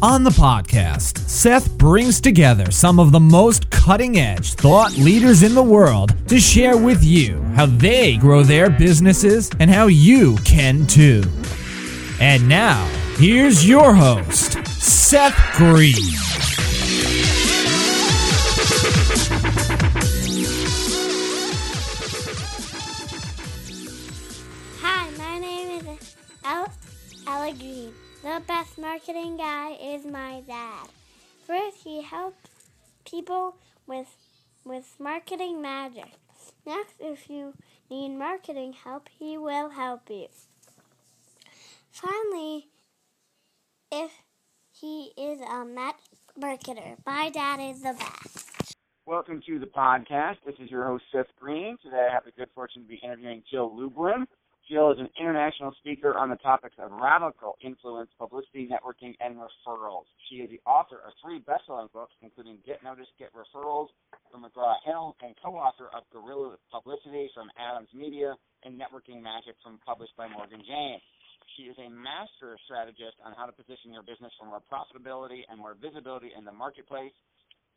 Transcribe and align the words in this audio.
On 0.00 0.22
the 0.22 0.30
podcast, 0.30 1.18
Seth 1.28 1.76
brings 1.76 2.20
together 2.20 2.70
some 2.70 3.00
of 3.00 3.10
the 3.10 3.18
most 3.18 3.68
cutting 3.70 4.16
edge 4.20 4.52
thought 4.54 4.96
leaders 4.96 5.42
in 5.42 5.56
the 5.56 5.62
world 5.62 6.14
to 6.28 6.38
share 6.38 6.76
with 6.76 7.02
you 7.02 7.42
how 7.56 7.66
they 7.66 8.16
grow 8.16 8.44
their 8.44 8.70
businesses 8.70 9.50
and 9.58 9.68
how 9.68 9.88
you 9.88 10.36
can 10.44 10.86
too. 10.86 11.24
And 12.20 12.48
now, 12.48 12.86
here's 13.16 13.68
your 13.68 13.92
host, 13.92 14.64
Seth 14.68 15.34
Greene. 15.56 15.94
Hi, 24.80 25.10
my 25.18 25.38
name 25.40 25.88
is 25.88 26.14
Ella 26.44 27.52
Greene. 27.58 27.92
The 28.20 28.42
best 28.48 28.78
marketing 28.78 29.36
guy 29.36 29.78
is 29.80 30.04
my 30.04 30.42
dad. 30.44 30.88
First, 31.46 31.84
he 31.84 32.02
helps 32.02 32.50
people 33.04 33.54
with 33.86 34.08
with 34.64 34.96
marketing 34.98 35.62
magic. 35.62 36.10
Next, 36.66 36.94
if 36.98 37.30
you 37.30 37.54
need 37.88 38.08
marketing 38.18 38.72
help, 38.72 39.08
he 39.20 39.38
will 39.38 39.68
help 39.70 40.10
you. 40.10 40.26
Finally, 41.92 42.66
if 43.92 44.10
he 44.72 45.12
is 45.16 45.40
a 45.40 45.64
mat- 45.64 46.00
marketer, 46.38 46.96
my 47.06 47.30
dad 47.30 47.60
is 47.60 47.82
the 47.82 47.94
best. 47.94 48.74
Welcome 49.06 49.40
to 49.46 49.60
the 49.60 49.66
podcast. 49.66 50.38
This 50.44 50.56
is 50.58 50.72
your 50.72 50.84
host, 50.86 51.04
Seth 51.12 51.26
Greene. 51.38 51.78
Today 51.84 52.08
I 52.10 52.12
have 52.12 52.24
the 52.24 52.32
good 52.32 52.48
fortune 52.52 52.82
to 52.82 52.88
be 52.88 52.96
interviewing 52.96 53.44
Jill 53.48 53.74
Lublin. 53.74 54.26
Jill 54.68 54.92
is 54.92 55.00
an 55.00 55.08
international 55.16 55.72
speaker 55.80 56.12
on 56.12 56.28
the 56.28 56.36
topics 56.44 56.76
of 56.76 56.92
radical 56.92 57.56
influence, 57.64 58.12
publicity, 58.20 58.68
networking, 58.68 59.16
and 59.16 59.40
referrals. 59.40 60.04
She 60.28 60.44
is 60.44 60.50
the 60.52 60.60
author 60.68 61.00
of 61.00 61.16
three 61.24 61.40
best-selling 61.40 61.88
books, 61.96 62.12
including 62.20 62.60
Get 62.68 62.84
Noticed, 62.84 63.16
Get 63.18 63.32
Referrals 63.32 63.88
from 64.28 64.44
McGraw-Hill, 64.44 65.16
and 65.24 65.32
co-author 65.40 65.88
of 65.96 66.04
Guerrilla 66.12 66.60
Publicity 66.68 67.32
from 67.32 67.48
Adams 67.56 67.88
Media 67.96 68.36
and 68.64 68.76
Networking 68.76 69.24
Magic 69.24 69.56
from 69.64 69.80
published 69.88 70.12
by 70.20 70.28
Morgan 70.28 70.60
James. 70.60 71.00
She 71.56 71.72
is 71.72 71.76
a 71.80 71.88
master 71.88 72.60
strategist 72.68 73.16
on 73.24 73.32
how 73.32 73.48
to 73.48 73.56
position 73.56 73.96
your 73.96 74.04
business 74.04 74.36
for 74.36 74.52
more 74.52 74.60
profitability 74.68 75.48
and 75.48 75.56
more 75.56 75.80
visibility 75.80 76.28
in 76.36 76.44
the 76.44 76.52
marketplace. 76.52 77.16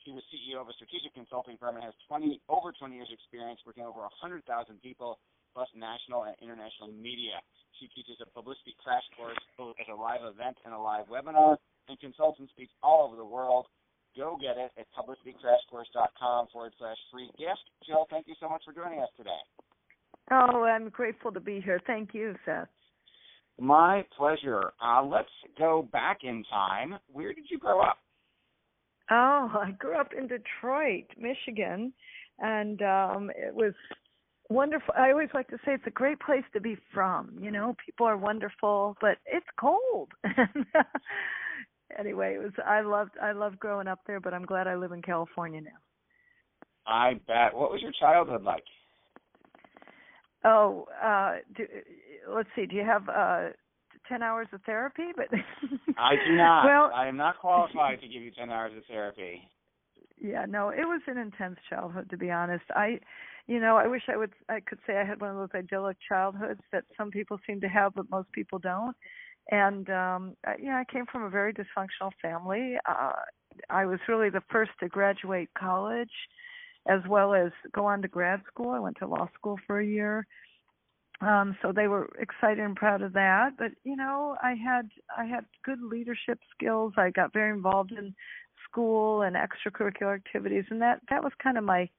She 0.04 0.12
was 0.12 0.26
CEO 0.34 0.58
of 0.58 0.68
a 0.68 0.74
strategic 0.74 1.14
consulting 1.14 1.58
firm 1.62 1.78
and 1.78 1.86
has 1.86 1.94
20 2.10 2.42
over 2.50 2.74
20 2.74 2.96
years 2.96 3.10
experience 3.14 3.62
working 3.66 3.86
over 3.86 4.02
100,000 4.02 4.42
people 4.82 5.20
plus 5.54 5.70
national 5.78 6.26
and 6.26 6.36
international 6.42 6.90
media. 6.90 7.38
She 7.78 7.86
teaches 7.94 8.18
a 8.22 8.28
publicity 8.34 8.74
crash 8.82 9.06
course 9.14 9.38
both 9.58 9.78
as 9.78 9.88
a 9.92 9.98
live 9.98 10.26
event 10.26 10.58
and 10.66 10.74
a 10.74 10.82
live 10.82 11.06
webinar 11.06 11.58
and 11.90 12.00
consults 12.00 12.40
and 12.40 12.50
speaks 12.50 12.74
all 12.82 13.06
over 13.06 13.16
the 13.16 13.26
world. 13.26 13.68
Go 14.18 14.38
get 14.42 14.58
it 14.58 14.72
at 14.78 14.88
publicitycrashcourse.com 14.98 16.48
forward 16.52 16.74
slash 16.80 16.98
free 17.12 17.30
gift. 17.38 17.64
Jill, 17.86 18.08
thank 18.10 18.28
you 18.28 18.36
so 18.40 18.50
much 18.50 18.62
for 18.66 18.74
joining 18.74 19.00
us 19.00 19.10
today. 19.16 19.42
Oh, 20.32 20.64
I'm 20.64 20.90
grateful 20.90 21.32
to 21.32 21.40
be 21.40 21.62
here. 21.62 21.80
Thank 21.86 22.14
you, 22.14 22.36
Seth. 22.46 22.68
My 23.60 24.04
pleasure. 24.18 24.72
Uh, 24.84 25.04
let's 25.04 25.30
go 25.58 25.88
back 25.92 26.20
in 26.24 26.44
time. 26.50 26.96
Where 27.12 27.34
did 27.34 27.46
you 27.50 27.60
grow 27.60 27.82
up? 27.82 27.98
Oh, 29.12 29.52
I 29.62 29.72
grew 29.72 29.96
up 29.96 30.14
in 30.18 30.28
Detroit, 30.28 31.06
Michigan, 31.18 31.94
and 32.40 32.82
um 32.82 33.32
it 33.36 33.54
was 33.54 33.74
wonderful. 34.50 34.94
I 34.98 35.12
always 35.12 35.30
like 35.34 35.50
to 35.50 35.58
say 35.58 35.74
it's 35.74 35.88
a 35.88 35.92
great 35.92 36.20
place 36.20 36.44
to 36.54 36.62
be 36.62 36.78
from. 36.94 37.38
You 37.40 37.52
know, 37.52 37.76
people 37.86 38.08
are 38.08 38.18
wonderful, 38.18 38.98
but 39.02 39.18
it's 39.26 39.46
cold. 39.60 40.10
anyway, 42.00 42.36
it 42.36 42.44
was 42.44 42.54
I 42.66 42.82
loved 42.82 43.12
I 43.22 43.34
loved 43.34 43.60
growing 43.60 43.88
up 43.88 44.00
there, 44.08 44.20
but 44.20 44.34
I'm 44.34 44.46
glad 44.46 44.68
I 44.68 44.76
live 44.76 44.94
in 44.94 45.02
California 45.02 45.62
now. 45.62 45.70
I 46.88 47.14
bet. 47.28 47.54
What 47.54 47.72
was 47.72 47.82
your 47.82 47.94
childhood 48.00 48.44
like? 48.44 48.64
Oh, 50.44 50.88
uh 51.04 51.36
do, 51.56 51.68
let's 52.30 52.50
see. 52.56 52.66
Do 52.66 52.76
you 52.76 52.86
have 52.86 53.08
uh 53.10 53.50
10 54.12 54.22
hours 54.22 54.48
of 54.54 54.62
therapy? 54.64 55.10
But 55.16 55.28
I 55.98 56.16
do 56.28 56.36
not. 56.36 56.66
Well, 56.66 56.92
I 56.94 57.08
am 57.08 57.18
not 57.18 57.40
qualified 57.40 58.02
to 58.02 58.08
give 58.08 58.22
you 58.22 58.32
10 58.38 58.50
hours 58.52 58.74
of 58.78 58.84
therapy. 58.86 59.42
yeah 60.22 60.46
no 60.48 60.70
it 60.70 60.86
was 60.86 61.02
an 61.08 61.18
intense 61.18 61.58
childhood 61.70 62.08
to 62.10 62.18
be 62.18 62.30
honest 62.30 62.64
i 62.76 63.00
you 63.48 63.60
know 63.60 63.76
i 63.78 63.88
wish 63.88 64.04
i 64.08 64.18
would 64.18 64.34
i 64.50 64.60
could 64.60 64.78
say 64.86 64.98
i 64.98 65.04
had 65.04 65.20
one 65.20 65.32
of 65.32 65.38
those 65.38 65.56
idyllic 65.62 65.98
childhoods 66.08 66.62
that 66.72 66.84
some 66.98 67.10
people 67.10 67.40
seem 67.48 67.60
to 67.62 67.68
have 67.68 67.94
but 67.96 68.10
most 68.12 68.32
people 68.32 68.60
don't 68.60 68.96
and 69.50 69.90
um 69.90 70.36
I, 70.46 70.54
you 70.60 70.70
know 70.70 70.76
i 70.76 70.86
came 70.94 71.06
from 71.12 71.24
a 71.24 71.30
very 71.30 71.54
dysfunctional 71.54 72.12
family 72.22 72.76
uh 72.88 73.14
i 73.70 73.86
was 73.86 74.00
really 74.08 74.30
the 74.30 74.44
first 74.52 74.72
to 74.82 74.88
graduate 74.88 75.50
college 75.58 76.16
as 76.88 77.02
well 77.10 77.34
as 77.34 77.52
go 77.74 77.86
on 77.86 78.02
to 78.04 78.08
grad 78.08 78.42
school 78.48 78.70
i 78.72 78.80
went 78.80 78.98
to 79.00 79.08
law 79.08 79.28
school 79.38 79.58
for 79.66 79.80
a 79.80 79.86
year 79.86 80.28
um 81.22 81.56
so 81.62 81.72
they 81.72 81.88
were 81.88 82.10
excited 82.20 82.60
and 82.60 82.76
proud 82.76 83.02
of 83.02 83.14
that. 83.14 83.52
But 83.58 83.72
you 83.84 83.96
know 83.96 84.36
i 84.42 84.54
had 84.56 84.90
i 85.18 85.26
had 85.26 85.46
good 85.64 85.82
leadership 85.82 86.40
skills. 86.56 86.94
I 86.98 87.10
got 87.12 87.34
very 87.34 87.52
involved 87.52 87.92
in 87.92 88.14
school 88.70 89.22
and 89.22 89.36
extracurricular 89.36 90.16
activities 90.16 90.66
and 90.70 90.82
that 90.82 91.00
that 91.10 91.24
was 91.24 91.34
kind 91.42 91.58
of 91.58 91.64
my 91.64 91.90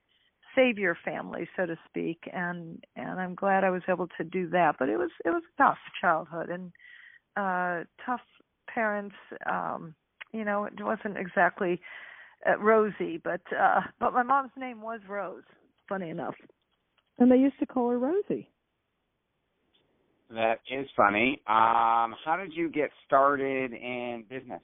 savior 0.55 0.97
family 1.05 1.49
so 1.57 1.65
to 1.67 1.77
speak 1.89 2.29
and 2.33 2.85
and 2.97 3.19
I'm 3.21 3.35
glad 3.35 3.65
I 3.65 3.71
was 3.71 3.83
able 3.89 4.09
to 4.19 4.25
do 4.25 4.49
that. 4.51 4.77
But 4.79 4.89
it 4.89 4.99
was 4.99 5.11
it 5.25 5.31
was 5.31 5.43
a 5.59 5.63
tough 5.63 5.79
childhood 6.01 6.51
and 6.51 6.73
uh 7.37 7.85
tough 8.05 8.21
parents 8.69 9.17
um 9.51 9.95
you 10.33 10.45
know 10.45 10.65
it 10.65 10.75
wasn't 10.81 11.17
exactly 11.17 11.81
uh, 12.49 12.59
rosy 12.59 13.19
but 13.23 13.41
uh 13.59 13.81
but 14.01 14.13
my 14.13 14.23
mom's 14.23 14.51
name 14.57 14.83
was 14.83 15.01
Rose 15.09 15.45
funny 15.89 16.11
enough. 16.11 16.35
And 17.19 17.31
they 17.31 17.37
used 17.37 17.59
to 17.61 17.67
call 17.67 17.91
her 17.91 17.99
Rosie 17.99 18.49
That 20.35 20.61
is 20.71 20.87
funny. 20.97 21.43
Um, 21.47 22.15
how 22.25 22.39
did 22.41 22.55
you 22.55 22.71
get 22.71 22.91
started 23.07 23.73
in 23.73 24.25
business? 24.31 24.63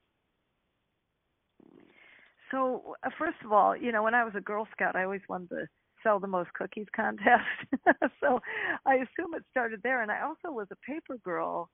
So 2.50 2.94
uh, 3.04 3.10
first 3.18 3.36
of 3.44 3.52
all, 3.52 3.76
you 3.76 3.92
know, 3.92 4.02
when 4.02 4.14
I 4.14 4.24
was 4.24 4.32
a 4.34 4.40
Girl 4.40 4.66
Scout, 4.72 4.96
I 4.96 5.04
always 5.04 5.20
won 5.28 5.46
the 5.50 5.66
sell 6.02 6.20
the 6.20 6.26
most 6.26 6.52
cookies 6.54 6.86
contest. 6.96 7.44
so 8.20 8.40
I 8.86 8.94
assume 8.94 9.34
it 9.34 9.44
started 9.50 9.80
there. 9.82 10.02
And 10.02 10.10
I 10.10 10.22
also 10.22 10.54
was 10.54 10.68
a 10.72 10.90
paper 10.90 11.16
girl. 11.22 11.68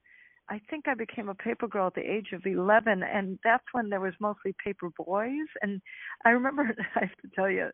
I 0.51 0.61
think 0.69 0.89
I 0.89 0.95
became 0.95 1.31
a 1.31 1.35
paper 1.35 1.67
girl 1.67 1.87
at 1.87 1.95
the 1.95 2.03
age 2.03 2.33
of 2.35 2.43
11, 2.45 3.03
and 3.03 3.39
that's 3.45 3.65
when 3.73 3.89
there 3.89 4.01
was 4.01 4.13
mostly 4.21 4.55
paper 4.63 4.91
boys. 4.99 5.49
And 5.63 5.81
I 6.27 6.31
remember, 6.31 6.75
I 6.97 7.01
have 7.01 7.17
to 7.23 7.29
tell 7.35 7.49
you, 7.49 7.71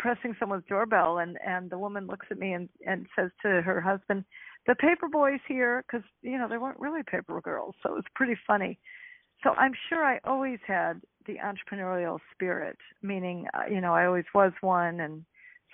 pressing 0.00 0.34
someone's 0.40 0.64
doorbell, 0.68 1.18
and 1.18 1.36
and 1.46 1.70
the 1.70 1.78
woman 1.78 2.06
looks 2.06 2.26
at 2.30 2.38
me 2.38 2.54
and 2.54 2.68
and 2.84 3.06
says 3.14 3.30
to 3.42 3.62
her 3.62 3.80
husband, 3.80 4.24
"The 4.68 4.76
paper 4.76 5.08
boys 5.08 5.40
here," 5.48 5.82
because 5.82 6.06
you 6.22 6.38
know 6.38 6.46
there 6.46 6.60
weren't 6.60 6.78
really 6.78 7.02
paper 7.02 7.40
girls, 7.40 7.74
so 7.82 7.90
it 7.90 7.96
was 7.96 8.04
pretty 8.14 8.36
funny. 8.46 8.78
So 9.42 9.50
I'm 9.54 9.72
sure 9.88 10.04
I 10.04 10.20
always 10.24 10.58
had 10.66 11.00
the 11.26 11.36
entrepreneurial 11.38 12.18
spirit, 12.32 12.76
meaning 13.02 13.46
uh, 13.54 13.66
you 13.68 13.80
know 13.80 13.94
I 13.94 14.06
always 14.06 14.26
was 14.34 14.52
one 14.60 15.00
and 15.00 15.24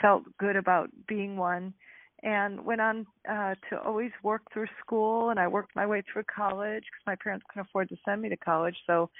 felt 0.01 0.23
good 0.39 0.57
about 0.57 0.91
being 1.09 1.37
one 1.37 1.75
and 2.23 2.65
went 2.65 2.81
on 2.81 3.07
uh 3.29 3.55
to 3.69 3.81
always 3.85 4.11
work 4.23 4.43
through 4.53 4.67
school 4.81 5.31
and 5.31 5.39
I 5.39 5.47
worked 5.47 5.77
my 5.77 5.87
way 5.87 6.03
through 6.03 6.25
college 6.25 6.85
because 6.85 7.07
my 7.07 7.17
parents 7.23 7.45
couldn't 7.49 7.69
afford 7.69 7.89
to 7.91 7.97
send 8.05 8.23
me 8.23 8.29
to 8.29 8.37
college 8.37 8.77
so 8.87 9.11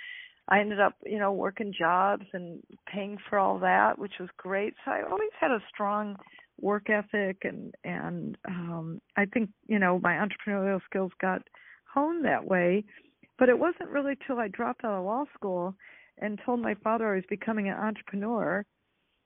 I 0.49 0.61
ended 0.61 0.81
up 0.81 0.95
you 1.05 1.19
know 1.19 1.33
working 1.33 1.73
jobs 1.77 2.25
and 2.33 2.61
paying 2.93 3.19
for 3.29 3.39
all 3.39 3.59
that 3.61 3.99
which 3.99 4.15
was 4.19 4.29
great 4.37 4.75
so 4.85 4.91
I 4.91 5.03
always 5.03 5.31
had 5.39 5.51
a 5.51 5.63
strong 5.73 6.17
work 6.61 6.89
ethic 6.89 7.39
and 7.43 7.75
and 7.85 8.39
um 8.47 9.01
I 9.17 9.25
think 9.27 9.51
you 9.67 9.79
know 9.79 10.01
my 10.03 10.15
entrepreneurial 10.15 10.81
skills 10.89 11.13
got 11.21 11.43
honed 11.93 12.25
that 12.25 12.45
way 12.45 12.85
but 13.39 13.49
it 13.49 13.59
wasn't 13.59 13.91
really 13.91 14.15
till 14.27 14.39
I 14.39 14.49
dropped 14.49 14.85
out 14.85 14.99
of 14.99 15.05
law 15.05 15.25
school 15.35 15.75
and 16.19 16.41
told 16.45 16.61
my 16.61 16.75
father 16.75 17.13
I 17.13 17.17
was 17.17 17.25
becoming 17.29 17.69
an 17.69 17.75
entrepreneur. 17.75 18.65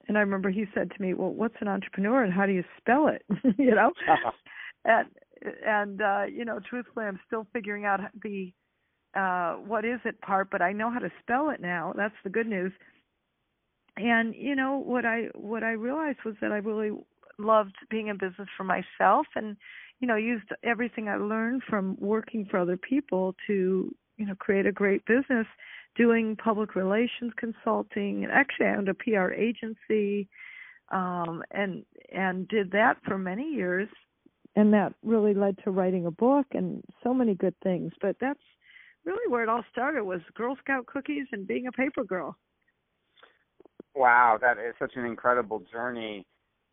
And 0.07 0.17
I 0.17 0.21
remember 0.21 0.49
he 0.49 0.65
said 0.75 0.91
to 0.91 1.03
me, 1.03 1.13
"Well, 1.13 1.33
what's 1.33 1.61
an 1.61 1.69
entrepreneur 1.69 2.25
and 2.25 2.33
how 2.33 2.47
do 2.47 2.53
you 2.53 2.65
spell 2.79 3.09
it?" 3.09 3.23
you 3.59 3.75
know, 3.75 3.93
and 4.85 5.09
and 5.67 6.01
uh, 6.01 6.25
you 6.31 6.45
know, 6.45 6.61
truthfully, 6.61 7.05
I'm 7.05 7.21
still 7.27 7.47
figuring 7.53 7.85
out 7.85 8.01
the 8.23 8.53
uh 9.15 9.55
what 9.55 9.85
is 9.85 10.01
it 10.05 10.21
part, 10.23 10.49
but 10.51 10.63
I 10.63 10.73
know 10.73 10.91
how 10.91 10.99
to 10.99 11.13
spell 11.21 11.51
it 11.51 11.61
now. 11.61 11.93
That's 11.95 12.15
the 12.25 12.31
good 12.31 12.47
news. 12.47 12.73
And 13.99 14.35
you 14.35 14.57
know 14.57 14.79
what 14.79 15.05
I 15.05 15.29
what 15.35 15.63
I 15.63 15.73
realized 15.73 16.21
was 16.25 16.37
that 16.41 16.53
I 16.53 16.59
really 16.59 16.93
loved 17.39 17.77
being 17.91 18.09
in 18.09 18.19
business 18.19 18.49
for 18.57 18.65
myself 18.65 19.27
and 19.35 19.57
you 20.01 20.09
know 20.09 20.17
used 20.17 20.49
everything 20.63 21.09
I 21.09 21.17
learned 21.17 21.63
from 21.69 21.97
working 21.99 22.47
for 22.51 22.59
other 22.59 22.77
people 22.77 23.35
to 23.47 23.95
you 24.17 24.27
know 24.27 24.35
create 24.35 24.67
a 24.67 24.73
great 24.73 25.05
business 25.07 25.47
doing 25.97 26.37
public 26.37 26.75
relations 26.75 27.33
consulting. 27.37 28.25
And 28.25 28.33
actually 28.33 28.67
I 28.67 28.77
owned 28.77 28.89
a 28.89 28.95
PR 28.95 29.33
agency 29.33 30.29
um 30.91 31.43
and 31.51 31.85
and 32.13 32.49
did 32.49 32.71
that 32.73 32.97
for 33.05 33.19
many 33.19 33.53
years. 33.53 33.89
And 34.57 34.73
that 34.73 34.95
really 35.05 35.35
led 35.35 35.57
to 35.65 35.71
writing 35.71 36.07
a 36.07 36.11
book 36.11 36.47
and 36.53 36.83
so 37.05 37.15
many 37.15 37.35
good 37.35 37.55
things. 37.63 37.93
But 38.01 38.17
that's 38.21 38.41
really 39.05 39.31
where 39.31 39.43
it 39.43 39.49
all 39.49 39.65
started 39.71 40.05
was 40.05 40.21
girl 40.35 40.57
scout 40.61 40.87
cookies 40.87 41.27
and 41.33 41.47
being 41.47 41.67
a 41.67 41.73
paper 41.73 42.05
girl. 42.05 42.37
Wow 43.95 44.39
that 44.41 44.59
is 44.59 44.75
such 44.79 44.93
an 44.97 45.05
incredible 45.05 45.63
journey 45.71 46.25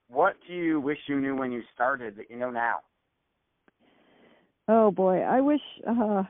what 0.09 0.35
do 0.47 0.53
you 0.53 0.79
wish 0.79 0.99
you 1.07 1.19
knew 1.19 1.35
when 1.35 1.51
you 1.51 1.61
started 1.73 2.15
that 2.17 2.29
you 2.29 2.37
know 2.37 2.49
now 2.49 2.77
oh 4.67 4.91
boy 4.91 5.19
i 5.21 5.41
wish 5.41 5.61
uh 5.87 6.23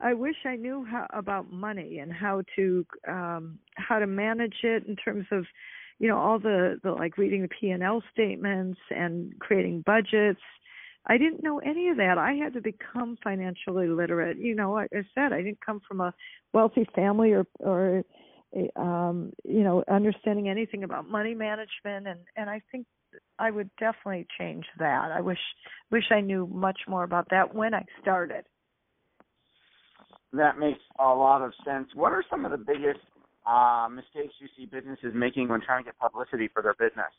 I 0.00 0.12
wish 0.12 0.36
I 0.44 0.56
knew 0.56 0.84
how 0.84 1.06
about 1.10 1.52
money 1.52 1.98
and 1.98 2.12
how 2.12 2.42
to 2.56 2.86
um 3.08 3.58
how 3.76 3.98
to 3.98 4.06
manage 4.06 4.56
it 4.62 4.86
in 4.86 4.96
terms 4.96 5.26
of 5.30 5.46
you 5.98 6.08
know 6.08 6.18
all 6.18 6.38
the 6.38 6.78
the 6.82 6.92
like 6.92 7.16
reading 7.16 7.42
the 7.42 7.48
P&L 7.48 8.02
statements 8.12 8.78
and 8.90 9.38
creating 9.38 9.82
budgets. 9.86 10.40
I 11.06 11.18
didn't 11.18 11.42
know 11.42 11.58
any 11.58 11.88
of 11.88 11.98
that. 11.98 12.18
I 12.18 12.32
had 12.32 12.54
to 12.54 12.60
become 12.60 13.18
financially 13.22 13.88
literate. 13.88 14.38
You 14.38 14.54
know, 14.54 14.78
I 14.78 14.86
said, 15.14 15.34
I 15.34 15.42
didn't 15.42 15.64
come 15.64 15.80
from 15.86 16.00
a 16.00 16.14
wealthy 16.52 16.86
family 16.94 17.32
or 17.32 17.46
or 17.60 18.02
um 18.76 19.32
you 19.44 19.62
know 19.62 19.84
understanding 19.88 20.48
anything 20.48 20.84
about 20.84 21.08
money 21.08 21.34
management 21.34 22.06
and 22.06 22.20
and 22.36 22.50
I 22.50 22.60
think 22.70 22.86
I 23.38 23.50
would 23.50 23.70
definitely 23.78 24.26
change 24.38 24.64
that. 24.78 25.10
I 25.12 25.20
wish 25.20 25.38
wish 25.90 26.04
I 26.10 26.20
knew 26.20 26.46
much 26.46 26.78
more 26.88 27.04
about 27.04 27.28
that 27.30 27.54
when 27.54 27.74
I 27.74 27.84
started 28.00 28.44
that 30.36 30.58
makes 30.58 30.80
a 30.98 31.04
lot 31.04 31.42
of 31.42 31.52
sense. 31.64 31.88
What 31.94 32.12
are 32.12 32.24
some 32.30 32.44
of 32.44 32.50
the 32.50 32.58
biggest 32.58 33.00
uh, 33.46 33.88
mistakes 33.90 34.34
you 34.40 34.48
see 34.56 34.66
businesses 34.66 35.12
making 35.14 35.48
when 35.48 35.60
trying 35.60 35.84
to 35.84 35.88
get 35.88 35.98
publicity 35.98 36.48
for 36.52 36.62
their 36.62 36.74
business? 36.74 37.12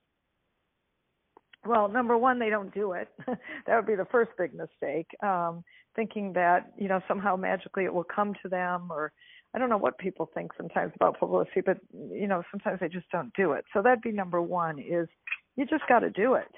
Well, 1.65 1.87
number 1.87 2.17
one, 2.17 2.37
they 2.37 2.49
don't 2.49 2.73
do 2.73 2.91
it. 2.91 3.07
that 3.27 3.75
would 3.75 3.87
be 3.87 3.95
the 3.95 4.07
first 4.11 4.31
big 4.37 4.53
mistake. 4.53 5.07
Um, 5.23 5.63
thinking 5.95 6.33
that 6.33 6.73
you 6.77 6.87
know 6.87 6.99
somehow 7.07 7.35
magically 7.35 7.85
it 7.85 7.93
will 7.93 8.03
come 8.03 8.33
to 8.43 8.49
them, 8.49 8.89
or 8.91 9.11
I 9.53 9.59
don't 9.59 9.69
know 9.69 9.77
what 9.77 9.97
people 9.97 10.29
think 10.33 10.51
sometimes 10.57 10.91
about 10.95 11.19
publicity, 11.19 11.61
but 11.65 11.77
you 11.91 12.27
know 12.27 12.43
sometimes 12.51 12.79
they 12.81 12.89
just 12.89 13.09
don't 13.11 13.31
do 13.35 13.53
it. 13.53 13.65
So 13.73 13.81
that'd 13.81 14.01
be 14.01 14.11
number 14.11 14.41
one: 14.41 14.77
is 14.77 15.07
you 15.55 15.65
just 15.65 15.87
got 15.87 15.99
to 15.99 16.09
do 16.09 16.35
it, 16.35 16.51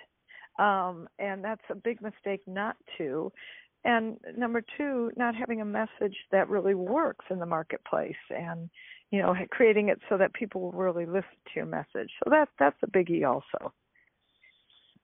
um, 0.61 1.07
and 1.19 1.43
that's 1.43 1.61
a 1.69 1.75
big 1.75 2.01
mistake 2.01 2.41
not 2.47 2.75
to. 2.97 3.31
And 3.83 4.17
number 4.35 4.61
two 4.77 5.11
not 5.15 5.35
having 5.35 5.61
a 5.61 5.65
message 5.65 6.15
that 6.31 6.49
really 6.49 6.75
works 6.75 7.25
in 7.29 7.39
the 7.39 7.45
marketplace 7.45 8.15
and 8.29 8.69
you 9.11 9.21
know 9.21 9.33
creating 9.51 9.89
it 9.89 9.99
so 10.09 10.17
that 10.17 10.33
people 10.33 10.61
will 10.61 10.71
really 10.71 11.05
listen 11.05 11.37
to 11.45 11.51
your 11.55 11.65
message. 11.65 12.11
So 12.23 12.29
that 12.29 12.49
that's 12.59 12.77
a 12.83 12.87
biggie 12.87 13.27
also. 13.27 13.73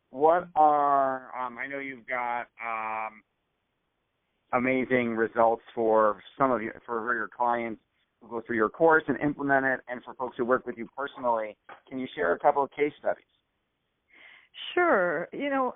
What 0.09 0.47
are 0.55 1.31
um 1.39 1.57
i 1.57 1.65
know 1.65 1.79
you've 1.79 2.05
got 2.07 2.47
um 2.63 3.23
amazing 4.53 5.15
results 5.15 5.63
for 5.73 6.21
some 6.37 6.51
of 6.51 6.61
you 6.61 6.71
for 6.85 7.15
your 7.15 7.29
clients 7.35 7.81
who 8.21 8.29
go 8.29 8.41
through 8.45 8.55
your 8.55 8.69
course 8.69 9.03
and 9.07 9.19
implement 9.19 9.65
it 9.65 9.79
and 9.87 10.03
for 10.03 10.13
folks 10.13 10.37
who 10.37 10.45
work 10.45 10.65
with 10.65 10.77
you 10.77 10.87
personally. 10.95 11.57
Can 11.89 11.99
you 11.99 12.07
share 12.15 12.33
a 12.33 12.39
couple 12.39 12.63
of 12.63 12.71
case 12.71 12.93
studies 12.99 13.25
sure 14.73 15.29
you 15.31 15.49
know 15.49 15.73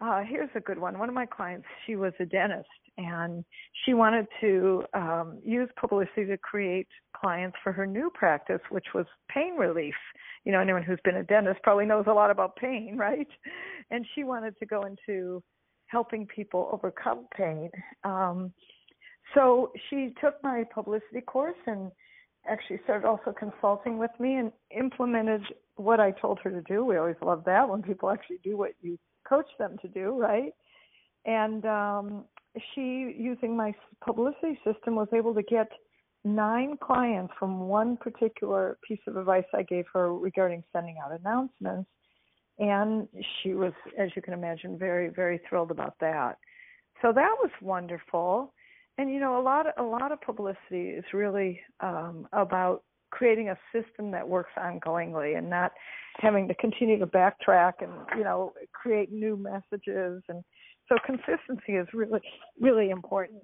uh, 0.00 0.22
here's 0.28 0.50
a 0.54 0.60
good 0.60 0.78
one. 0.78 0.98
One 0.98 1.08
of 1.08 1.14
my 1.14 1.26
clients, 1.26 1.66
she 1.86 1.96
was 1.96 2.12
a 2.18 2.26
dentist 2.26 2.68
and 2.98 3.44
she 3.84 3.94
wanted 3.94 4.26
to 4.40 4.84
um, 4.92 5.38
use 5.44 5.68
publicity 5.80 6.26
to 6.26 6.36
create 6.38 6.88
clients 7.16 7.56
for 7.62 7.72
her 7.72 7.86
new 7.86 8.10
practice, 8.14 8.60
which 8.70 8.86
was 8.94 9.06
pain 9.28 9.56
relief. 9.56 9.94
You 10.44 10.52
know, 10.52 10.60
anyone 10.60 10.82
who's 10.82 10.98
been 11.04 11.16
a 11.16 11.24
dentist 11.24 11.60
probably 11.62 11.86
knows 11.86 12.04
a 12.06 12.12
lot 12.12 12.30
about 12.30 12.56
pain, 12.56 12.96
right? 12.98 13.28
And 13.90 14.04
she 14.14 14.24
wanted 14.24 14.58
to 14.58 14.66
go 14.66 14.82
into 14.82 15.42
helping 15.86 16.26
people 16.26 16.68
overcome 16.72 17.26
pain. 17.36 17.70
Um, 18.02 18.52
so 19.34 19.72
she 19.88 20.12
took 20.20 20.42
my 20.42 20.64
publicity 20.72 21.20
course 21.20 21.56
and 21.66 21.90
actually 22.48 22.80
started 22.84 23.06
also 23.06 23.32
consulting 23.38 23.98
with 23.98 24.10
me 24.18 24.36
and 24.36 24.52
implemented 24.76 25.42
what 25.76 26.00
I 26.00 26.12
told 26.12 26.38
her 26.44 26.50
to 26.50 26.62
do. 26.62 26.84
We 26.84 26.96
always 26.96 27.16
love 27.22 27.42
that 27.46 27.68
when 27.68 27.82
people 27.82 28.10
actually 28.10 28.38
do 28.44 28.56
what 28.56 28.72
you 28.80 28.98
coach 29.28 29.48
them 29.58 29.76
to 29.82 29.88
do, 29.88 30.10
right? 30.10 30.52
And 31.24 31.64
um, 31.64 32.24
she, 32.74 33.14
using 33.18 33.56
my 33.56 33.72
publicity 34.04 34.58
system, 34.64 34.94
was 34.94 35.08
able 35.12 35.34
to 35.34 35.42
get 35.42 35.68
nine 36.24 36.76
clients 36.82 37.32
from 37.38 37.60
one 37.60 37.96
particular 37.96 38.78
piece 38.86 39.00
of 39.06 39.16
advice 39.16 39.44
I 39.52 39.62
gave 39.62 39.84
her 39.92 40.14
regarding 40.14 40.62
sending 40.72 40.96
out 41.04 41.18
announcements. 41.18 41.88
And 42.58 43.08
she 43.42 43.54
was, 43.54 43.72
as 43.98 44.10
you 44.14 44.22
can 44.22 44.32
imagine, 44.32 44.78
very, 44.78 45.08
very 45.08 45.40
thrilled 45.48 45.70
about 45.70 45.96
that. 46.00 46.38
So 47.02 47.12
that 47.12 47.34
was 47.42 47.50
wonderful. 47.60 48.53
And 48.98 49.12
you 49.12 49.18
know, 49.18 49.40
a 49.40 49.42
lot 49.42 49.66
of 49.66 49.72
a 49.76 49.82
lot 49.82 50.12
of 50.12 50.20
publicity 50.20 50.90
is 50.90 51.04
really 51.12 51.60
um, 51.80 52.28
about 52.32 52.82
creating 53.10 53.48
a 53.48 53.58
system 53.72 54.10
that 54.12 54.28
works 54.28 54.50
ongoingly 54.58 55.36
and 55.38 55.48
not 55.48 55.72
having 56.18 56.48
to 56.48 56.54
continue 56.54 56.98
to 56.98 57.06
backtrack 57.06 57.74
and 57.80 57.92
you 58.16 58.24
know 58.24 58.52
create 58.72 59.12
new 59.12 59.36
messages. 59.36 60.22
And 60.28 60.44
so 60.88 60.96
consistency 61.04 61.72
is 61.72 61.88
really 61.92 62.20
really 62.60 62.90
important. 62.90 63.42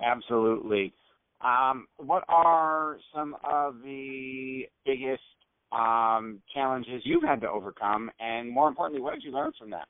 Absolutely. 0.00 0.94
Um, 1.40 1.86
what 1.98 2.24
are 2.28 2.98
some 3.14 3.36
of 3.44 3.76
the 3.82 4.62
biggest 4.86 5.22
um, 5.70 6.40
challenges 6.54 7.02
you've 7.04 7.22
had 7.22 7.40
to 7.42 7.50
overcome? 7.50 8.10
And 8.20 8.50
more 8.50 8.68
importantly 8.68 9.02
what 9.02 9.14
did 9.14 9.24
you 9.24 9.32
learn 9.32 9.52
from 9.58 9.70
that 9.70 9.88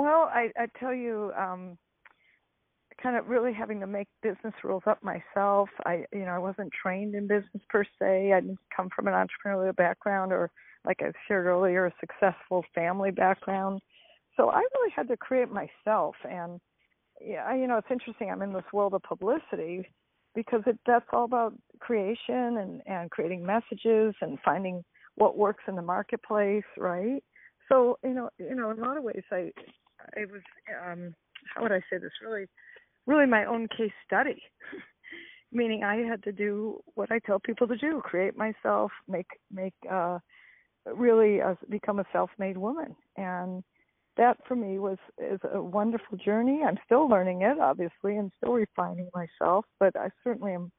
well 0.00 0.30
i 0.32 0.50
i 0.56 0.66
tell 0.78 0.94
you 0.94 1.32
um 1.38 1.76
kind 3.02 3.16
of 3.16 3.28
really 3.28 3.52
having 3.52 3.80
to 3.80 3.86
make 3.86 4.08
business 4.22 4.54
rules 4.62 4.82
up 4.86 5.02
myself. 5.02 5.68
I, 5.86 6.04
you 6.12 6.20
know, 6.20 6.32
I 6.32 6.38
wasn't 6.38 6.70
trained 6.72 7.14
in 7.14 7.26
business 7.26 7.62
per 7.68 7.84
se. 7.98 8.32
I 8.32 8.40
didn't 8.40 8.58
come 8.74 8.88
from 8.94 9.06
an 9.08 9.14
entrepreneurial 9.14 9.74
background 9.74 10.32
or, 10.32 10.50
like 10.84 10.98
I 11.00 11.12
shared 11.28 11.46
earlier, 11.46 11.86
a 11.86 11.92
successful 12.00 12.64
family 12.74 13.10
background. 13.10 13.80
So 14.36 14.48
I 14.48 14.60
really 14.74 14.92
had 14.94 15.08
to 15.08 15.16
create 15.16 15.48
myself. 15.50 16.14
And 16.24 16.58
yeah, 17.20 17.54
you 17.54 17.66
know, 17.66 17.76
it's 17.76 17.90
interesting. 17.90 18.30
I'm 18.30 18.42
in 18.42 18.52
this 18.52 18.64
world 18.72 18.94
of 18.94 19.02
publicity 19.02 19.86
because 20.34 20.62
it 20.66 20.78
that's 20.86 21.04
all 21.12 21.24
about 21.24 21.52
creation 21.80 22.56
and 22.56 22.80
and 22.86 23.10
creating 23.10 23.44
messages 23.44 24.14
and 24.22 24.38
finding 24.42 24.82
what 25.16 25.36
works 25.36 25.64
in 25.68 25.76
the 25.76 25.82
marketplace, 25.82 26.64
right? 26.78 27.22
So 27.70 27.98
you 28.02 28.14
know, 28.14 28.30
you 28.38 28.54
know, 28.54 28.70
in 28.70 28.78
a 28.78 28.82
lot 28.82 28.96
of 28.96 29.02
ways, 29.04 29.24
I 29.30 29.52
I 30.16 30.20
was 30.20 30.42
um 30.84 31.14
how 31.54 31.62
would 31.62 31.72
I 31.72 31.80
say 31.90 31.98
this 31.98 32.12
really 32.24 32.46
really 33.06 33.26
my 33.26 33.44
own 33.44 33.68
case 33.68 33.92
study. 34.06 34.42
Meaning 35.52 35.82
I 35.82 35.96
had 35.96 36.22
to 36.24 36.32
do 36.32 36.80
what 36.94 37.10
I 37.10 37.18
tell 37.18 37.40
people 37.40 37.66
to 37.66 37.76
do, 37.76 38.00
create 38.04 38.36
myself, 38.36 38.92
make 39.08 39.26
make 39.50 39.74
uh 39.90 40.18
really 40.86 41.40
uh, 41.42 41.54
become 41.68 41.98
a 41.98 42.04
self-made 42.12 42.56
woman. 42.56 42.96
And 43.16 43.62
that 44.16 44.38
for 44.46 44.54
me 44.54 44.78
was 44.78 44.98
is 45.18 45.40
a 45.52 45.60
wonderful 45.60 46.18
journey. 46.18 46.62
I'm 46.66 46.78
still 46.84 47.08
learning 47.08 47.42
it 47.42 47.58
obviously 47.58 48.16
and 48.16 48.30
still 48.36 48.54
refining 48.54 49.08
myself, 49.14 49.64
but 49.78 49.96
I 49.96 50.10
certainly 50.24 50.54
am 50.54 50.70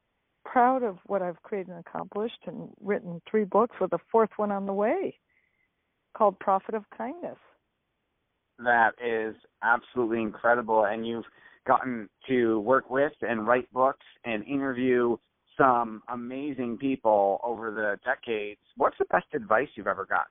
proud 0.44 0.82
of 0.82 0.98
what 1.06 1.22
I've 1.22 1.42
created 1.42 1.70
and 1.70 1.84
accomplished 1.86 2.40
and 2.46 2.68
written 2.80 3.20
three 3.30 3.44
books 3.44 3.76
with 3.80 3.92
a 3.92 3.98
fourth 4.10 4.30
one 4.36 4.50
on 4.50 4.66
the 4.66 4.72
way 4.72 5.18
called 6.16 6.38
Profit 6.40 6.74
of 6.74 6.84
Kindness. 6.96 7.38
That 8.64 8.92
is 9.04 9.34
absolutely 9.62 10.22
incredible 10.22 10.84
and 10.84 11.06
you've 11.06 11.24
gotten 11.66 12.08
to 12.28 12.60
work 12.60 12.90
with 12.90 13.12
and 13.22 13.46
write 13.46 13.72
books 13.72 14.04
and 14.24 14.44
interview 14.44 15.16
some 15.56 16.02
amazing 16.08 16.78
people 16.78 17.40
over 17.44 17.70
the 17.70 17.98
decades. 18.04 18.60
What's 18.76 18.96
the 18.98 19.04
best 19.06 19.26
advice 19.34 19.68
you've 19.74 19.86
ever 19.86 20.06
got? 20.06 20.26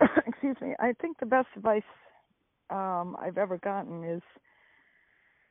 Excuse 0.26 0.56
me. 0.60 0.74
I 0.80 0.92
think 1.00 1.18
the 1.20 1.26
best 1.26 1.48
advice 1.56 1.82
um, 2.70 3.16
I've 3.20 3.38
ever 3.38 3.58
gotten 3.58 4.04
is 4.04 4.22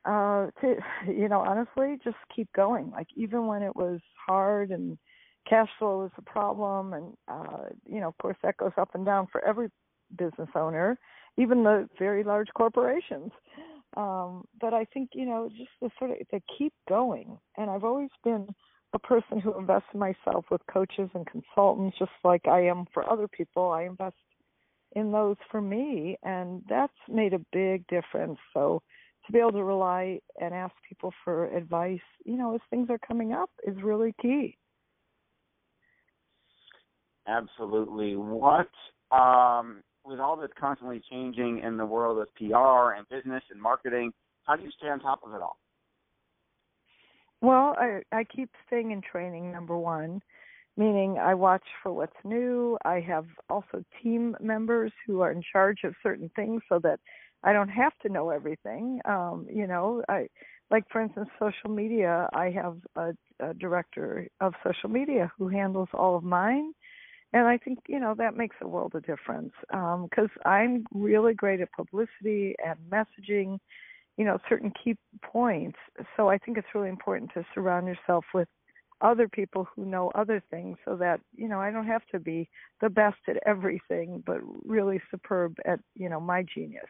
uh 0.06 0.48
to 0.60 0.76
you 1.08 1.30
know 1.30 1.40
honestly 1.40 1.98
just 2.04 2.18
keep 2.36 2.52
going 2.54 2.92
like 2.92 3.08
even 3.16 3.48
when 3.48 3.62
it 3.64 3.76
was 3.76 4.00
hard 4.28 4.72
and 4.72 4.98
cash 5.48 5.70
flow 5.80 6.00
was 6.00 6.12
a 6.18 6.22
problem 6.22 6.94
and 6.94 7.14
uh 7.28 7.70
you 7.86 8.02
know 8.02 8.10
of 8.10 8.18
course 8.18 8.38
that 8.44 8.58
goes 8.58 8.72
up 8.78 8.90
and 8.96 9.06
down 9.06 9.28
for 9.32 9.44
every 9.46 9.70
business 10.18 10.50
owner 10.56 10.98
even 11.38 11.64
the 11.64 11.90
very 11.98 12.24
large 12.24 12.50
corporations. 12.56 13.32
Um 13.98 14.46
but 14.60 14.74
i 14.74 14.86
think 14.86 15.10
you 15.14 15.26
know 15.26 15.50
just 15.50 15.70
the 15.82 15.90
sort 16.00 16.12
of 16.12 16.18
to 16.30 16.42
keep 16.58 16.74
going. 16.90 17.38
And 17.58 17.70
i've 17.70 17.84
always 17.84 18.10
been 18.24 18.48
a 18.94 19.00
person 19.00 19.40
who 19.40 19.58
invests 19.58 19.90
in 19.94 20.00
myself 20.00 20.46
with 20.52 20.62
coaches 20.72 21.10
and 21.16 21.26
consultants 21.28 21.98
just 21.98 22.12
like 22.24 22.48
i 22.48 22.62
am 22.62 22.86
for 22.94 23.10
other 23.10 23.28
people. 23.28 23.72
I 23.72 23.84
invest 23.84 24.16
in 24.96 25.12
those 25.12 25.38
for 25.50 25.62
me 25.62 26.18
and 26.24 26.62
that's 26.70 26.94
made 27.10 27.34
a 27.34 27.46
big 27.52 27.86
difference. 27.88 28.38
So 28.54 28.82
to 29.26 29.32
be 29.32 29.40
able 29.40 29.54
to 29.54 29.64
rely 29.64 30.20
and 30.40 30.54
ask 30.54 30.74
people 30.88 31.12
for 31.24 31.46
advice 31.56 32.00
you 32.26 32.38
know 32.38 32.54
as 32.56 32.62
things 32.70 32.90
are 32.90 33.00
coming 33.00 33.34
up 33.34 33.50
is 33.66 33.76
really 33.84 34.14
key. 34.22 34.58
Absolutely. 37.28 38.16
What 38.16 38.70
um 39.12 39.82
with 40.06 40.20
all 40.20 40.36
that's 40.38 40.54
constantly 40.60 41.02
changing 41.10 41.60
in 41.60 41.78
the 41.78 41.86
world 41.86 42.20
of 42.20 42.34
PR 42.36 42.96
and 42.98 43.08
business 43.10 43.44
and 43.52 43.62
marketing, 43.62 44.12
how 44.44 44.56
do 44.56 44.64
you 44.64 44.72
stay 44.78 44.88
on 44.88 45.00
top 45.00 45.22
of 45.26 45.34
it 45.34 45.42
all? 45.42 45.58
Well, 47.42 47.76
I 47.78 48.02
I 48.12 48.24
keep 48.24 48.50
staying 48.68 48.92
in 48.92 49.02
training 49.02 49.52
number 49.52 49.78
1, 49.78 50.22
meaning 50.78 51.18
I 51.18 51.34
watch 51.34 51.64
for 51.82 51.92
what's 51.92 52.16
new. 52.24 52.78
I 52.86 53.02
have 53.02 53.26
also 53.50 53.84
team 54.02 54.36
members 54.40 54.94
who 55.06 55.22
are 55.22 55.32
in 55.32 55.44
charge 55.52 55.80
of 55.84 55.94
certain 56.02 56.30
things 56.36 56.62
so 56.70 56.80
that 56.80 57.00
I 57.44 57.52
don't 57.52 57.70
have 57.70 57.94
to 58.04 58.10
know 58.10 58.30
everything. 58.30 59.02
Um, 59.06 59.46
you 59.52 59.68
know, 59.68 60.04
I 60.08 60.28
like 60.72 60.86
for 60.90 61.02
instance 61.02 61.30
social 61.38 61.70
media, 61.70 62.30
I 62.34 62.50
have 62.52 62.78
a, 62.96 63.14
a 63.40 63.54
director 63.54 64.28
of 64.40 64.54
social 64.64 64.90
media 64.90 65.32
who 65.38 65.50
handles 65.50 65.90
all 65.94 66.16
of 66.16 66.24
mine 66.24 66.74
and 67.34 67.48
I 67.48 67.58
think 67.58 67.80
you 67.88 68.00
know 68.00 68.14
that 68.18 68.38
makes 68.38 68.56
a 68.62 68.68
world 68.68 68.94
of 68.96 69.06
difference 69.06 69.54
because 69.70 70.30
um, 70.36 70.42
I'm 70.46 70.86
really 70.94 71.34
great 71.34 71.62
at 71.62 71.72
publicity 71.72 72.56
and 72.64 72.78
messaging, 72.90 73.60
you 74.18 74.26
know, 74.26 74.38
certain 74.48 74.72
key 74.84 74.96
points. 75.24 75.78
So 76.16 76.30
I 76.30 76.38
think 76.38 76.58
it's 76.58 76.68
really 76.76 76.90
important 76.90 77.32
to 77.34 77.44
surround 77.54 77.88
yourself 77.88 78.26
with 78.34 78.48
other 79.02 79.28
people 79.28 79.68
who 79.76 79.86
know 79.86 80.12
other 80.16 80.42
things, 80.52 80.78
so 80.86 80.96
that 80.98 81.20
you 81.36 81.48
know 81.48 81.60
I 81.60 81.72
don't 81.72 81.88
have 81.88 82.06
to 82.12 82.20
be 82.20 82.50
the 82.82 82.90
best 82.90 83.18
at 83.28 83.38
everything, 83.46 84.24
but 84.26 84.40
really 84.64 85.02
superb 85.10 85.56
at 85.66 85.80
you 85.96 86.10
know 86.10 86.20
my 86.20 86.46
genius. 86.56 86.90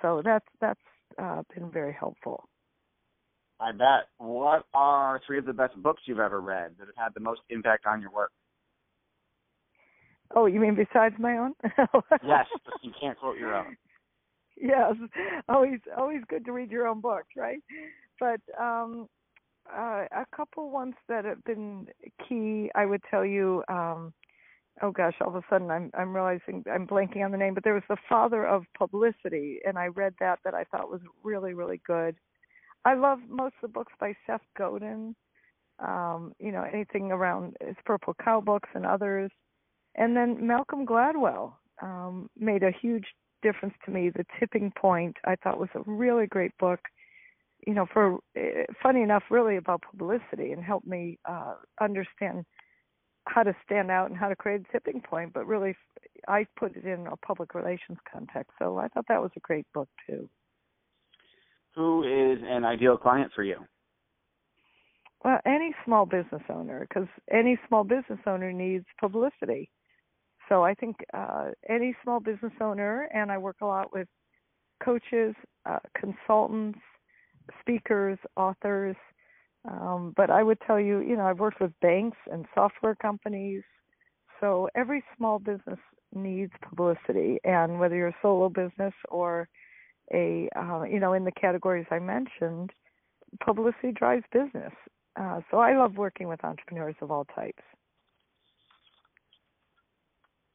So 0.00 0.22
that's 0.24 0.46
that's 0.60 0.80
uh, 1.20 1.42
been 1.54 1.70
very 1.70 1.92
helpful. 1.92 2.48
I 3.60 3.70
bet. 3.70 4.08
What 4.18 4.64
are 4.74 5.20
three 5.24 5.38
of 5.38 5.44
the 5.44 5.52
best 5.52 5.76
books 5.76 6.02
you've 6.06 6.18
ever 6.18 6.40
read 6.40 6.72
that 6.78 6.86
have 6.86 7.04
had 7.04 7.14
the 7.14 7.20
most 7.20 7.42
impact 7.50 7.86
on 7.86 8.00
your 8.00 8.10
work? 8.10 8.32
Oh, 10.34 10.46
you 10.46 10.60
mean 10.60 10.74
besides 10.74 11.14
my 11.18 11.36
own? 11.36 11.52
yes, 12.26 12.46
you 12.82 12.92
can't 12.98 13.18
quote 13.18 13.38
your 13.38 13.54
own. 13.54 13.76
Yes, 14.56 14.94
always 15.48 15.80
always 15.96 16.20
good 16.28 16.44
to 16.44 16.52
read 16.52 16.70
your 16.70 16.86
own 16.86 17.00
books, 17.00 17.28
right? 17.36 17.60
But 18.20 18.40
um 18.60 19.08
uh, 19.72 20.04
a 20.10 20.26
couple 20.34 20.70
ones 20.70 20.94
that 21.08 21.24
have 21.24 21.42
been 21.44 21.86
key, 22.28 22.70
I 22.74 22.86
would 22.86 23.02
tell 23.10 23.24
you. 23.24 23.62
um 23.68 24.12
Oh 24.80 24.90
gosh, 24.90 25.14
all 25.20 25.28
of 25.28 25.34
a 25.36 25.42
sudden 25.50 25.70
I'm 25.70 25.90
I'm 25.96 26.14
realizing 26.14 26.64
I'm 26.72 26.86
blanking 26.86 27.24
on 27.24 27.30
the 27.30 27.38
name, 27.38 27.54
but 27.54 27.64
there 27.64 27.74
was 27.74 27.82
the 27.88 27.96
father 28.08 28.46
of 28.46 28.64
publicity, 28.76 29.60
and 29.66 29.78
I 29.78 29.86
read 29.86 30.14
that 30.20 30.38
that 30.44 30.54
I 30.54 30.64
thought 30.64 30.90
was 30.90 31.00
really 31.22 31.54
really 31.54 31.80
good. 31.86 32.16
I 32.84 32.94
love 32.94 33.18
most 33.28 33.54
of 33.62 33.62
the 33.62 33.68
books 33.68 33.92
by 34.00 34.14
Seth 34.26 34.40
Godin. 34.56 35.14
Um, 35.78 36.32
you 36.38 36.52
know, 36.52 36.62
anything 36.62 37.10
around 37.10 37.56
his 37.60 37.76
Purple 37.84 38.14
Cow 38.22 38.40
books 38.40 38.68
and 38.74 38.86
others. 38.86 39.30
And 39.94 40.16
then 40.16 40.46
Malcolm 40.46 40.86
Gladwell 40.86 41.52
um, 41.82 42.30
made 42.38 42.62
a 42.62 42.70
huge 42.70 43.06
difference 43.42 43.74
to 43.84 43.90
me. 43.90 44.10
The 44.10 44.24
Tipping 44.38 44.72
Point 44.76 45.16
I 45.24 45.36
thought 45.36 45.60
was 45.60 45.68
a 45.74 45.82
really 45.86 46.26
great 46.26 46.56
book. 46.58 46.80
You 47.66 47.74
know, 47.74 47.86
for 47.92 48.18
uh, 48.36 48.64
funny 48.82 49.02
enough, 49.02 49.24
really 49.30 49.56
about 49.56 49.82
publicity 49.82 50.52
and 50.52 50.64
helped 50.64 50.86
me 50.86 51.18
uh, 51.28 51.54
understand 51.80 52.44
how 53.26 53.42
to 53.44 53.54
stand 53.64 53.90
out 53.90 54.10
and 54.10 54.18
how 54.18 54.28
to 54.28 54.36
create 54.36 54.62
a 54.62 54.72
tipping 54.72 55.00
point. 55.00 55.32
But 55.32 55.46
really, 55.46 55.76
I 56.26 56.46
put 56.56 56.76
it 56.76 56.84
in 56.84 57.06
a 57.06 57.16
public 57.16 57.54
relations 57.54 57.98
context. 58.10 58.52
So 58.58 58.78
I 58.78 58.88
thought 58.88 59.06
that 59.08 59.22
was 59.22 59.30
a 59.36 59.40
great 59.40 59.66
book 59.72 59.88
too. 60.08 60.28
Who 61.74 62.02
is 62.02 62.38
an 62.44 62.64
ideal 62.64 62.96
client 62.96 63.32
for 63.34 63.44
you? 63.44 63.56
Well, 65.24 65.38
any 65.46 65.72
small 65.84 66.04
business 66.04 66.42
owner, 66.50 66.80
because 66.80 67.08
any 67.30 67.58
small 67.68 67.84
business 67.84 68.18
owner 68.26 68.52
needs 68.52 68.84
publicity. 69.00 69.70
So 70.48 70.64
I 70.64 70.74
think 70.74 70.96
uh, 71.14 71.50
any 71.68 71.94
small 72.02 72.20
business 72.20 72.52
owner, 72.60 73.08
and 73.14 73.30
I 73.30 73.38
work 73.38 73.56
a 73.62 73.66
lot 73.66 73.92
with 73.92 74.08
coaches, 74.84 75.34
uh, 75.66 75.78
consultants, 75.98 76.78
speakers, 77.60 78.18
authors. 78.36 78.96
Um, 79.68 80.12
but 80.16 80.30
I 80.30 80.42
would 80.42 80.58
tell 80.66 80.80
you, 80.80 81.00
you 81.00 81.16
know, 81.16 81.26
I've 81.26 81.38
worked 81.38 81.60
with 81.60 81.72
banks 81.80 82.18
and 82.30 82.46
software 82.54 82.96
companies. 82.96 83.62
So 84.40 84.68
every 84.74 85.04
small 85.16 85.38
business 85.38 85.78
needs 86.14 86.52
publicity, 86.68 87.38
and 87.44 87.78
whether 87.78 87.94
you're 87.94 88.08
a 88.08 88.16
solo 88.20 88.48
business 88.48 88.92
or 89.08 89.48
a, 90.12 90.48
uh, 90.56 90.82
you 90.82 90.98
know, 90.98 91.12
in 91.12 91.24
the 91.24 91.32
categories 91.32 91.86
I 91.90 92.00
mentioned, 92.00 92.70
publicity 93.44 93.92
drives 93.92 94.24
business. 94.32 94.72
Uh, 95.18 95.40
so 95.50 95.58
I 95.58 95.76
love 95.76 95.96
working 95.96 96.28
with 96.28 96.44
entrepreneurs 96.44 96.96
of 97.00 97.10
all 97.10 97.24
types. 97.24 97.62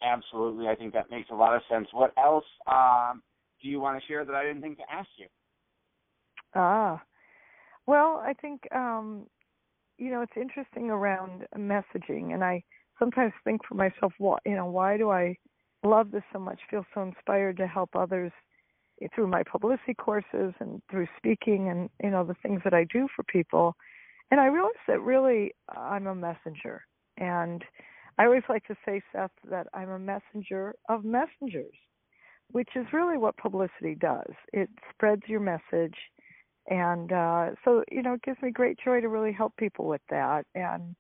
Absolutely, 0.01 0.68
I 0.68 0.75
think 0.75 0.94
that 0.94 1.10
makes 1.10 1.30
a 1.32 1.36
lot 1.36 1.56
of 1.56 1.62
sense. 1.70 1.88
What 1.92 2.13
else 2.18 2.46
um, 2.72 3.24
do 3.62 3.68
you 3.68 3.80
want 3.80 4.00
to 4.00 4.08
share 4.08 4.25
that 4.25 4.36
I 4.36 4.44
didn't 4.44 4.62
think 4.62 4.77
to 4.77 4.84
ask 4.92 5.10
you? 5.18 5.25
Ah, 6.56 7.01
well, 7.88 8.22
I 8.24 8.34
think 8.34 8.62
um, 8.74 9.25
you 9.98 10.12
know 10.12 10.22
it's 10.22 10.34
interesting 10.36 10.89
around 10.89 11.46
messaging, 11.58 12.34
and 12.34 12.44
I 12.44 12.63
sometimes 13.00 13.34
think 13.44 13.62
for 13.68 13.75
myself, 13.75 14.13
what 14.18 14.42
you 14.46 14.56
know, 14.56 14.68
why 14.68 14.98
do 14.98 15.10
I 15.10 15.36
love 15.84 16.12
this 16.12 16.24
so 16.32 16.39
much? 16.39 16.60
Feel 16.70 16.86
so 16.94 17.01
inspired 17.01 17.58
to 17.58 17.68
help 17.68 17.89
others 17.96 18.32
through 19.13 19.27
my 19.27 19.44
publicity 19.44 19.94
courses 19.94 20.54
and 20.60 20.82
through 20.92 21.08
speaking, 21.18 21.70
and 21.70 21.89
you 22.04 22.12
know 22.12 22.24
the 22.24 22.36
things 22.44 22.62
that 22.63 22.74
I 22.74 22.86
do 22.94 23.08
for 23.16 23.24
people. 23.24 23.75
And 24.30 24.39
I 24.39 24.48
realize 24.48 24.74
that 24.88 25.01
really 25.01 25.54
I'm 25.70 26.08
a 26.08 26.16
messenger, 26.16 26.84
and 27.18 27.63
I 28.18 28.26
always 28.26 28.44
like 28.50 28.66
to 28.66 28.76
say, 28.86 29.02
Seth, 29.12 29.32
that 29.50 29.68
I'm 29.74 29.90
a 29.90 30.00
messenger 30.00 30.74
of 30.90 31.04
messengers, 31.04 31.76
which 32.52 32.70
is 32.76 32.86
really 32.92 33.18
what 33.18 33.38
publicity 33.38 33.96
does. 33.96 34.32
It 34.54 34.70
spreads 34.92 35.22
your 35.28 35.40
message. 35.40 35.96
And 36.70 37.12
uh, 37.12 37.52
so, 37.64 37.84
you 37.92 38.02
know, 38.02 38.14
it 38.14 38.24
gives 38.24 38.42
me 38.42 38.52
great 38.52 38.78
joy 38.84 39.02
to 39.02 39.08
really 39.08 39.32
help 39.32 39.56
people 39.58 39.88
with 39.88 40.02
that. 40.10 40.46
And 40.56 40.96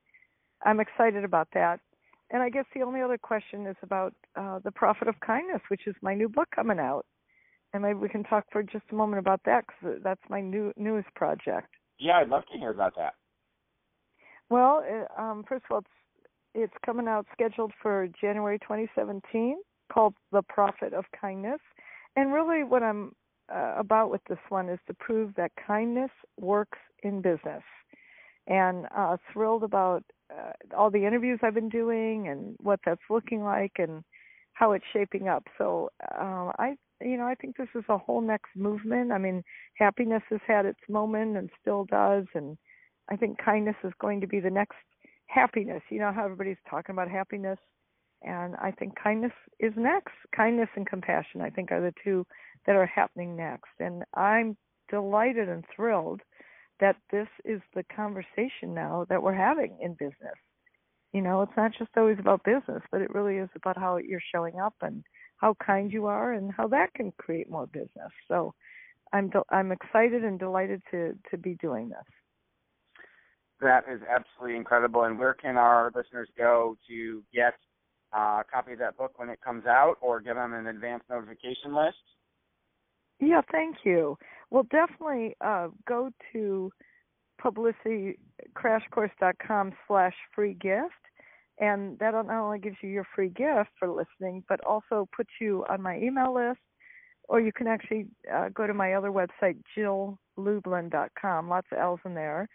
I'm 0.63 0.79
excited 0.79 1.23
about 1.23 1.47
that. 1.53 1.79
And 2.29 2.43
I 2.43 2.49
guess 2.49 2.65
the 2.75 2.81
only 2.81 3.01
other 3.01 3.17
question 3.17 3.65
is 3.67 3.75
about 3.81 4.13
uh, 4.35 4.59
The 4.63 4.71
Profit 4.71 5.07
of 5.07 5.19
Kindness, 5.25 5.61
which 5.69 5.87
is 5.87 5.95
my 6.01 6.13
new 6.13 6.29
book 6.29 6.49
coming 6.53 6.79
out. 6.79 7.05
And 7.73 7.83
maybe 7.83 7.99
we 7.99 8.09
can 8.09 8.23
talk 8.23 8.45
for 8.51 8.63
just 8.63 8.85
a 8.91 8.95
moment 8.95 9.19
about 9.19 9.41
that 9.45 9.65
because 9.67 9.99
that's 10.03 10.21
my 10.29 10.41
new 10.41 10.71
newest 10.77 11.13
project. 11.15 11.67
Yeah, 11.99 12.17
I'd 12.17 12.29
love 12.29 12.43
to 12.51 12.57
hear 12.57 12.71
about 12.71 12.95
that. 12.95 13.13
Well, 14.49 14.83
uh, 14.89 15.21
um, 15.21 15.43
first 15.47 15.65
of 15.69 15.73
all, 15.73 15.79
it's 15.79 15.87
it's 16.57 16.73
coming 16.83 17.07
out 17.07 17.27
scheduled 17.31 17.71
for 17.81 18.07
January 18.19 18.57
2017 18.59 19.57
called 19.93 20.15
The 20.31 20.41
Profit 20.41 20.91
of 20.91 21.05
Kindness. 21.19 21.59
And 22.15 22.33
really, 22.33 22.63
what 22.63 22.81
I'm 22.81 23.13
uh, 23.53 23.75
about 23.77 24.09
with 24.09 24.21
this 24.27 24.39
one 24.49 24.67
is 24.67 24.79
to 24.87 24.93
prove 24.95 25.35
that 25.35 25.51
kindness 25.65 26.09
works 26.39 26.79
in 27.03 27.21
business. 27.21 27.63
And 28.47 28.87
uh, 28.95 29.17
thrilled 29.31 29.63
about 29.63 30.03
uh, 30.31 30.53
all 30.75 30.89
the 30.89 31.05
interviews 31.05 31.39
I've 31.43 31.53
been 31.53 31.69
doing 31.69 32.27
and 32.27 32.55
what 32.59 32.79
that's 32.85 33.01
looking 33.09 33.43
like 33.43 33.73
and 33.77 34.03
how 34.53 34.71
it's 34.71 34.85
shaping 34.91 35.27
up. 35.27 35.43
So 35.59 35.91
uh, 36.01 36.51
I, 36.57 36.75
you 37.01 37.17
know, 37.17 37.25
I 37.25 37.35
think 37.35 37.57
this 37.57 37.67
is 37.75 37.83
a 37.87 37.97
whole 37.99 38.21
next 38.21 38.49
movement. 38.55 39.11
I 39.11 39.19
mean, 39.19 39.43
happiness 39.75 40.23
has 40.31 40.39
had 40.47 40.65
its 40.65 40.79
moment 40.89 41.37
and 41.37 41.51
still 41.61 41.85
does, 41.85 42.25
and 42.33 42.57
I 43.09 43.15
think 43.15 43.37
kindness 43.37 43.75
is 43.83 43.93
going 43.99 44.21
to 44.21 44.27
be 44.27 44.39
the 44.39 44.49
next 44.49 44.77
happiness. 45.27 45.81
You 45.89 45.99
know 45.99 46.11
how 46.13 46.25
everybody's 46.25 46.57
talking 46.69 46.93
about 46.93 47.09
happiness, 47.09 47.59
and 48.23 48.55
I 48.55 48.71
think 48.71 48.93
kindness 49.01 49.33
is 49.59 49.73
next. 49.77 50.13
Kindness 50.35 50.69
and 50.75 50.87
compassion, 50.87 51.41
I 51.41 51.49
think, 51.49 51.71
are 51.71 51.81
the 51.81 51.93
two 52.03 52.25
that 52.65 52.75
are 52.75 52.85
happening 52.85 53.35
next. 53.35 53.71
And 53.79 54.03
I'm 54.13 54.57
delighted 54.89 55.49
and 55.49 55.63
thrilled 55.75 56.21
that 56.79 56.95
this 57.11 57.27
is 57.45 57.61
the 57.75 57.83
conversation 57.95 58.73
now 58.73 59.05
that 59.09 59.21
we're 59.21 59.33
having 59.33 59.77
in 59.81 59.93
business. 59.93 60.37
You 61.13 61.21
know, 61.21 61.41
it's 61.41 61.57
not 61.57 61.71
just 61.77 61.91
always 61.97 62.19
about 62.19 62.43
business, 62.43 62.83
but 62.91 63.01
it 63.01 63.13
really 63.13 63.37
is 63.37 63.49
about 63.55 63.77
how 63.77 63.97
you're 63.97 64.21
showing 64.33 64.59
up 64.59 64.75
and 64.81 65.03
how 65.37 65.55
kind 65.65 65.91
you 65.91 66.05
are 66.05 66.33
and 66.33 66.51
how 66.51 66.67
that 66.67 66.93
can 66.93 67.11
create 67.17 67.49
more 67.49 67.67
business. 67.67 68.11
So 68.27 68.53
I'm 69.13 69.31
I'm 69.49 69.71
excited 69.71 70.23
and 70.23 70.37
delighted 70.37 70.81
to 70.91 71.13
to 71.31 71.37
be 71.37 71.55
doing 71.55 71.89
this. 71.89 72.05
That 73.61 73.85
is 73.91 74.01
absolutely 74.07 74.55
incredible. 74.55 75.03
And 75.03 75.17
where 75.17 75.33
can 75.33 75.57
our 75.57 75.91
listeners 75.95 76.29
go 76.37 76.77
to 76.87 77.23
get 77.33 77.55
uh, 78.15 78.41
a 78.41 78.43
copy 78.51 78.73
of 78.73 78.79
that 78.79 78.97
book 78.97 79.13
when 79.17 79.29
it 79.29 79.39
comes 79.43 79.65
out, 79.65 79.95
or 80.01 80.21
get 80.21 80.37
on 80.37 80.53
an 80.53 80.67
advance 80.67 81.03
notification 81.09 81.75
list? 81.75 81.97
Yeah, 83.19 83.41
thank 83.51 83.77
you. 83.83 84.15
Well, 84.51 84.67
definitely 84.71 85.35
uh, 85.41 85.69
go 85.87 86.11
to 86.33 86.71
publicitycrashcourse.com 87.43 89.73
slash 89.87 90.13
free 90.33 90.53
gift 90.53 90.93
and 91.59 91.97
that 91.99 92.13
not 92.13 92.29
only 92.29 92.59
gives 92.59 92.77
you 92.81 92.89
your 92.89 93.05
free 93.15 93.29
gift 93.29 93.69
for 93.79 93.89
listening 93.89 94.43
but 94.49 94.59
also 94.65 95.07
puts 95.15 95.29
you 95.39 95.63
on 95.69 95.81
my 95.81 95.97
email 95.97 96.33
list 96.33 96.59
or 97.29 97.39
you 97.39 97.51
can 97.51 97.67
actually 97.67 98.07
uh, 98.33 98.49
go 98.53 98.67
to 98.67 98.73
my 98.73 98.93
other 98.93 99.11
website 99.11 99.57
jilllublin.com 99.77 101.49
lots 101.49 101.67
of 101.71 101.77
l's 101.77 101.99
in 102.05 102.15
there 102.15 102.47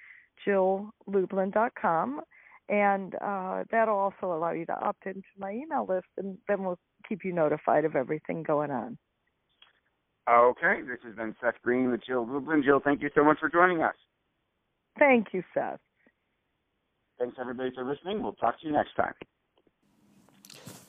jilllublin.com 0.47 2.21
and 2.69 3.15
uh, 3.17 3.65
that'll 3.71 3.99
also 3.99 4.33
allow 4.35 4.53
you 4.53 4.65
to 4.67 4.81
opt 4.81 5.07
into 5.07 5.23
my 5.39 5.51
email 5.53 5.87
list 5.89 6.07
and 6.17 6.39
then 6.49 6.63
we'll 6.63 6.79
keep 7.09 7.25
you 7.25 7.33
notified 7.33 7.85
of 7.85 7.97
everything 7.97 8.43
going 8.43 8.71
on 8.71 8.97
okay 10.29 10.81
this 10.83 10.99
has 11.05 11.15
been 11.17 11.35
seth 11.43 11.61
greene 11.63 11.91
with 11.91 12.01
jill 12.07 12.27
lublin 12.27 12.63
jill 12.65 12.81
thank 12.85 13.03
you 13.03 13.11
so 13.15 13.25
much 13.25 13.39
for 13.41 13.49
joining 13.49 13.83
us 13.83 13.95
Thank 14.99 15.29
you, 15.33 15.43
Seth. 15.55 15.81
Thanks, 17.19 17.37
everybody, 17.41 17.71
for 17.75 17.85
listening. 17.85 18.23
We'll 18.23 18.33
talk 18.35 18.61
to 18.61 18.67
you 18.67 18.73
next 18.73 18.95
time. 18.95 19.15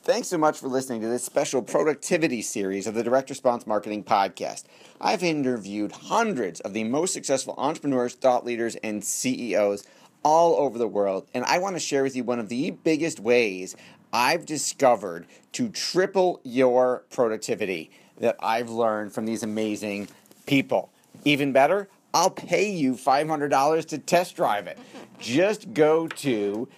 Thanks 0.04 0.28
so 0.28 0.36
much 0.36 0.58
for 0.58 0.68
listening 0.68 1.00
to 1.00 1.08
this 1.08 1.24
special 1.24 1.62
productivity 1.62 2.42
series 2.42 2.86
of 2.86 2.92
the 2.92 3.02
Direct 3.02 3.30
Response 3.30 3.66
Marketing 3.66 4.04
Podcast. 4.04 4.64
I've 5.00 5.22
interviewed 5.22 5.92
hundreds 5.92 6.60
of 6.60 6.74
the 6.74 6.84
most 6.84 7.14
successful 7.14 7.54
entrepreneurs, 7.56 8.12
thought 8.12 8.44
leaders, 8.44 8.76
and 8.84 9.02
CEOs 9.02 9.84
all 10.22 10.56
over 10.56 10.76
the 10.76 10.86
world, 10.86 11.26
and 11.32 11.42
I 11.46 11.56
want 11.56 11.76
to 11.76 11.80
share 11.80 12.02
with 12.02 12.14
you 12.14 12.22
one 12.22 12.38
of 12.38 12.50
the 12.50 12.72
biggest 12.72 13.18
ways 13.18 13.76
I've 14.12 14.44
discovered 14.44 15.24
to 15.52 15.70
triple 15.70 16.38
your 16.44 17.04
productivity 17.08 17.90
that 18.18 18.36
I've 18.40 18.68
learned 18.68 19.14
from 19.14 19.24
these 19.24 19.42
amazing 19.42 20.08
people. 20.44 20.90
Even 21.24 21.50
better, 21.50 21.88
I'll 22.12 22.28
pay 22.28 22.70
you 22.70 22.92
$500 22.92 23.86
to 23.86 23.96
test 23.96 24.36
drive 24.36 24.66
it. 24.66 24.78
Just 25.18 25.72
go 25.72 26.08
to 26.08 26.68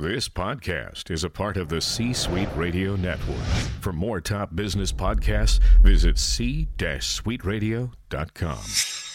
This 0.00 0.28
podcast 0.28 1.10
is 1.10 1.24
a 1.24 1.30
part 1.30 1.56
of 1.56 1.70
the 1.70 1.80
C 1.80 2.12
Suite 2.12 2.48
Radio 2.54 2.94
Network. 2.94 3.42
For 3.80 3.92
more 3.92 4.20
top 4.20 4.54
business 4.54 4.92
podcasts, 4.92 5.58
visit 5.82 6.18
c-suiteradio.com. 6.18 9.07